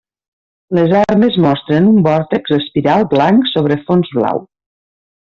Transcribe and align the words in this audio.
Les 0.77 0.93
armes 0.99 1.35
mostren 1.43 1.89
un 1.91 1.99
vòrtex 2.07 2.53
espiral 2.59 3.05
blanc 3.15 3.51
sobre 3.55 3.79
fons 3.91 4.11
blau. 4.19 4.43